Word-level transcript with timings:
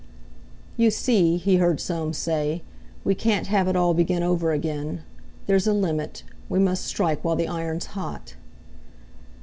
"You 0.77 0.89
see," 0.89 1.37
he 1.37 1.57
heard 1.57 1.79
Soames 1.79 2.17
say, 2.17 2.63
"we 3.03 3.13
can't 3.13 3.45
have 3.45 3.67
it 3.67 3.75
all 3.75 3.93
begin 3.93 4.23
over 4.23 4.51
again. 4.51 5.01
There's 5.45 5.67
a 5.67 5.73
limit; 5.75 6.23
we 6.49 6.57
must 6.57 6.85
strike 6.85 7.23
while 7.23 7.35
the 7.35 7.47
iron's 7.47 7.85
hot." 7.93 8.33